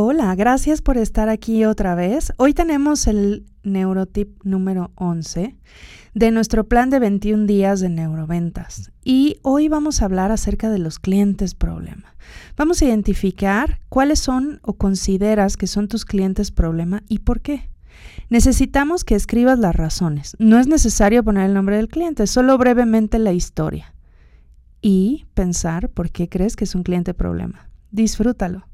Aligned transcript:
Hola, 0.00 0.32
gracias 0.36 0.80
por 0.80 0.96
estar 0.96 1.28
aquí 1.28 1.64
otra 1.64 1.96
vez. 1.96 2.32
Hoy 2.36 2.54
tenemos 2.54 3.08
el 3.08 3.46
neurotip 3.64 4.44
número 4.44 4.92
11 4.94 5.56
de 6.14 6.30
nuestro 6.30 6.68
plan 6.68 6.88
de 6.88 7.00
21 7.00 7.46
días 7.46 7.80
de 7.80 7.88
neuroventas. 7.88 8.92
Y 9.02 9.40
hoy 9.42 9.66
vamos 9.66 10.00
a 10.00 10.04
hablar 10.04 10.30
acerca 10.30 10.70
de 10.70 10.78
los 10.78 11.00
clientes 11.00 11.56
problema. 11.56 12.14
Vamos 12.56 12.80
a 12.80 12.84
identificar 12.84 13.80
cuáles 13.88 14.20
son 14.20 14.60
o 14.62 14.74
consideras 14.74 15.56
que 15.56 15.66
son 15.66 15.88
tus 15.88 16.04
clientes 16.04 16.52
problema 16.52 17.02
y 17.08 17.18
por 17.18 17.40
qué. 17.40 17.68
Necesitamos 18.28 19.02
que 19.02 19.16
escribas 19.16 19.58
las 19.58 19.74
razones. 19.74 20.36
No 20.38 20.60
es 20.60 20.68
necesario 20.68 21.24
poner 21.24 21.46
el 21.46 21.54
nombre 21.54 21.74
del 21.74 21.88
cliente, 21.88 22.28
solo 22.28 22.56
brevemente 22.56 23.18
la 23.18 23.32
historia. 23.32 23.92
Y 24.80 25.26
pensar 25.34 25.88
por 25.88 26.12
qué 26.12 26.28
crees 26.28 26.54
que 26.54 26.62
es 26.62 26.76
un 26.76 26.84
cliente 26.84 27.14
problema. 27.14 27.68
Disfrútalo. 27.90 28.68